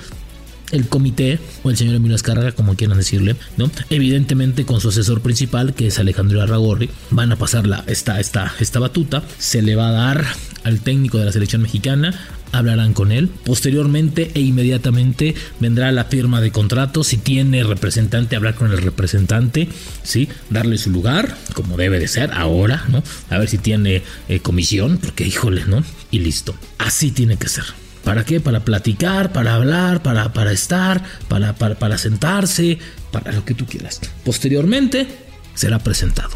el 0.73 0.89
comité 0.89 1.39
o 1.63 1.71
el 1.71 1.77
señor 1.77 1.97
Emilio 1.97 2.17
Escarraga, 2.17 2.53
como 2.53 2.77
quieran 2.77 2.99
decirle, 2.99 3.37
¿no? 3.57 3.71
Evidentemente 3.91 4.65
con 4.65 4.81
su 4.81 4.89
asesor 4.89 5.21
principal, 5.21 5.75
que 5.75 5.89
es 5.89 5.99
Alejandro 5.99 6.43
Arragorri, 6.43 6.91
van 7.11 7.33
a 7.33 7.37
pasar 7.37 7.67
la, 7.67 7.85
esta, 7.87 8.21
esta, 8.21 8.55
esta 8.61 8.79
batuta, 8.79 9.23
se 9.39 9.63
le 9.63 9.77
va 9.77 9.89
a 9.89 9.93
dar 9.93 10.27
al 10.65 10.81
técnico 10.81 11.19
de 11.19 11.27
la 11.27 11.33
selección 11.33 11.63
mexicana, 11.63 12.15
hablarán 12.53 12.95
con 12.95 13.13
él. 13.13 13.29
Posteriormente 13.29 14.31
e 14.35 14.41
inmediatamente 14.41 15.35
vendrá 15.61 15.93
la 15.93 16.05
firma 16.05 16.41
de 16.41 16.51
contrato. 16.51 17.05
Si 17.05 17.17
tiene 17.17 17.63
representante, 17.65 18.37
hablar 18.37 18.55
con 18.55 18.71
el 18.71 18.79
representante, 18.79 19.69
¿sí? 20.03 20.29
Darle 20.51 20.79
su 20.79 20.91
lugar, 20.91 21.37
como 21.55 21.77
debe 21.77 21.99
de 21.99 22.09
ser 22.09 22.33
ahora, 22.33 22.85
¿no? 22.89 23.03
A 23.31 23.39
ver 23.39 23.49
si 23.49 23.59
tiene 23.59 24.03
eh, 24.29 24.41
comisión, 24.41 24.99
porque 24.99 25.27
híjole, 25.27 25.65
¿no? 25.67 25.83
Y 26.11 26.21
listo. 26.21 26.55
Así 26.79 27.11
tiene 27.11 27.37
que 27.37 27.49
ser. 27.49 27.65
¿Para 28.05 28.25
qué? 28.25 28.41
Para 28.41 28.65
platicar, 28.65 29.33
para 29.33 29.55
hablar, 29.55 30.03
para, 30.03 30.33
para 30.33 30.53
estar, 30.53 31.03
para, 31.29 31.55
para, 31.55 31.79
para 31.79 31.99
sentarse, 31.99 32.79
para 33.13 33.33
lo 33.33 33.45
que 33.45 33.55
tú 33.55 33.67
quieras. 33.67 34.01
Posteriormente 34.25 35.07
será 35.55 35.79
presentado. 35.79 36.31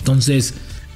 Entonces, 0.00 0.54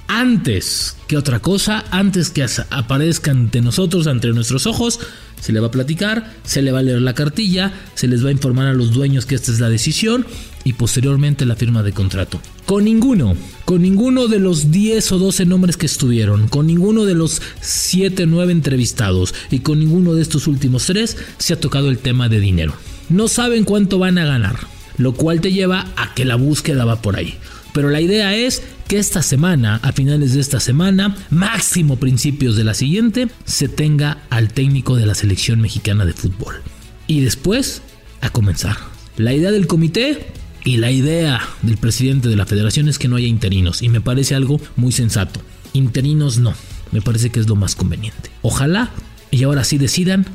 antes 0.08 0.96
que 1.06 1.16
otra 1.16 1.40
cosa, 1.40 1.84
antes 1.90 2.30
que 2.30 2.44
aparezca 2.70 3.30
ante 3.30 3.60
nosotros, 3.60 4.06
ante 4.06 4.28
nuestros 4.28 4.66
ojos, 4.66 4.98
se 5.40 5.52
le 5.52 5.60
va 5.60 5.68
a 5.68 5.70
platicar, 5.70 6.34
se 6.42 6.62
le 6.62 6.72
va 6.72 6.80
a 6.80 6.82
leer 6.82 7.00
la 7.00 7.14
cartilla, 7.14 7.72
se 7.94 8.08
les 8.08 8.24
va 8.24 8.30
a 8.30 8.32
informar 8.32 8.66
a 8.66 8.72
los 8.72 8.92
dueños 8.92 9.26
que 9.26 9.34
esta 9.34 9.52
es 9.52 9.60
la 9.60 9.68
decisión 9.68 10.26
y 10.64 10.72
posteriormente 10.72 11.46
la 11.46 11.56
firma 11.56 11.82
de 11.82 11.92
contrato. 11.92 12.40
Con 12.66 12.84
ninguno, 12.84 13.36
con 13.64 13.82
ninguno 13.82 14.26
de 14.26 14.40
los 14.40 14.70
10 14.70 15.12
o 15.12 15.18
12 15.18 15.46
nombres 15.46 15.76
que 15.76 15.86
estuvieron, 15.86 16.48
con 16.48 16.66
ninguno 16.66 17.04
de 17.04 17.14
los 17.14 17.40
7 17.60 18.24
o 18.24 18.26
9 18.26 18.52
entrevistados 18.52 19.34
y 19.50 19.60
con 19.60 19.78
ninguno 19.78 20.14
de 20.14 20.22
estos 20.22 20.46
últimos 20.46 20.86
tres 20.86 21.16
se 21.38 21.54
ha 21.54 21.60
tocado 21.60 21.90
el 21.90 21.98
tema 21.98 22.28
de 22.28 22.40
dinero. 22.40 22.74
No 23.08 23.28
saben 23.28 23.64
cuánto 23.64 23.98
van 23.98 24.18
a 24.18 24.24
ganar, 24.24 24.58
lo 24.96 25.12
cual 25.12 25.40
te 25.40 25.52
lleva 25.52 25.86
a 25.96 26.14
que 26.14 26.24
la 26.24 26.34
búsqueda 26.34 26.84
va 26.84 27.00
por 27.00 27.16
ahí. 27.16 27.38
Pero 27.72 27.90
la 27.90 28.00
idea 28.00 28.34
es 28.34 28.62
que 28.88 28.98
esta 28.98 29.22
semana, 29.22 29.76
a 29.82 29.92
finales 29.92 30.34
de 30.34 30.40
esta 30.40 30.60
semana, 30.60 31.16
máximo 31.30 31.96
principios 31.96 32.56
de 32.56 32.64
la 32.64 32.74
siguiente, 32.74 33.28
se 33.44 33.68
tenga 33.68 34.22
al 34.30 34.52
técnico 34.52 34.96
de 34.96 35.06
la 35.06 35.14
selección 35.14 35.60
mexicana 35.60 36.04
de 36.04 36.14
fútbol. 36.14 36.62
Y 37.06 37.20
después, 37.20 37.82
a 38.20 38.30
comenzar. 38.30 38.76
La 39.16 39.32
idea 39.32 39.50
del 39.50 39.66
comité, 39.66 40.32
Y 40.64 40.76
la 40.76 40.90
idea 40.90 41.40
del 41.62 41.78
presidente 41.78 42.28
de 42.28 42.36
la 42.36 42.44
federación 42.44 42.88
es 42.88 42.98
que 42.98 43.08
no 43.08 43.16
haya 43.16 43.26
interinos. 43.28 43.80
Y 43.80 43.88
me 43.88 44.00
parece 44.00 44.34
algo 44.34 44.60
muy 44.76 44.92
sensato. 44.92 45.40
Interinos 45.72 46.38
no. 46.38 46.52
Me 46.90 47.00
parece 47.00 47.30
que 47.30 47.40
es 47.40 47.48
lo 47.48 47.54
más 47.56 47.74
conveniente. 47.74 48.30
Ojalá 48.42 48.90
y 49.30 49.44
ahora 49.44 49.64
sí 49.64 49.78
decidan 49.78 50.26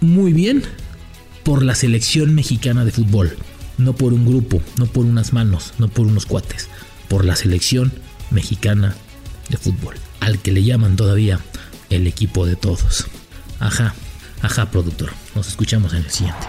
muy 0.00 0.32
bien 0.32 0.62
por 1.42 1.64
la 1.64 1.74
selección 1.74 2.34
mexicana 2.34 2.84
de 2.84 2.92
fútbol. 2.92 3.36
No 3.82 3.94
por 3.94 4.12
un 4.12 4.24
grupo, 4.24 4.62
no 4.76 4.86
por 4.86 5.04
unas 5.04 5.32
manos, 5.32 5.74
no 5.78 5.88
por 5.88 6.06
unos 6.06 6.24
cuates. 6.24 6.68
Por 7.08 7.24
la 7.24 7.34
selección 7.34 7.92
mexicana 8.30 8.94
de 9.48 9.56
fútbol. 9.56 9.96
Al 10.20 10.38
que 10.38 10.52
le 10.52 10.62
llaman 10.62 10.94
todavía 10.94 11.40
el 11.90 12.06
equipo 12.06 12.46
de 12.46 12.54
todos. 12.54 13.06
Ajá, 13.58 13.94
ajá, 14.40 14.70
productor. 14.70 15.10
Nos 15.34 15.48
escuchamos 15.48 15.92
en 15.94 16.04
el 16.04 16.10
siguiente. 16.10 16.46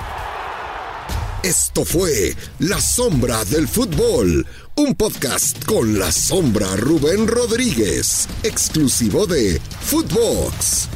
Esto 1.42 1.84
fue 1.84 2.36
La 2.60 2.80
Sombra 2.80 3.44
del 3.46 3.68
Fútbol, 3.68 4.46
un 4.76 4.94
podcast 4.96 5.66
con 5.66 5.98
la 5.98 6.12
sombra 6.12 6.76
Rubén 6.76 7.28
Rodríguez, 7.28 8.30
exclusivo 8.44 9.26
de 9.26 9.60
Footbox. 9.82 10.88